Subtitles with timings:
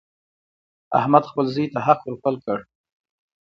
[0.99, 2.59] احمد خپل زوی ته حق ور پل کړ.